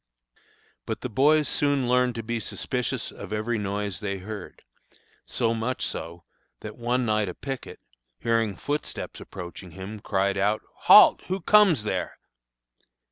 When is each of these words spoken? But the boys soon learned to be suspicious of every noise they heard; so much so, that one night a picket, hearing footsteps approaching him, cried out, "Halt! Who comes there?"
But 0.87 1.01
the 1.01 1.09
boys 1.09 1.47
soon 1.47 1.87
learned 1.87 2.15
to 2.15 2.23
be 2.23 2.39
suspicious 2.39 3.11
of 3.11 3.31
every 3.31 3.59
noise 3.59 3.99
they 3.99 4.17
heard; 4.17 4.63
so 5.27 5.53
much 5.53 5.85
so, 5.85 6.23
that 6.61 6.75
one 6.75 7.05
night 7.05 7.29
a 7.29 7.35
picket, 7.35 7.79
hearing 8.17 8.55
footsteps 8.55 9.19
approaching 9.19 9.69
him, 9.69 9.99
cried 9.99 10.37
out, 10.39 10.63
"Halt! 10.85 11.21
Who 11.27 11.39
comes 11.39 11.83
there?" 11.83 12.17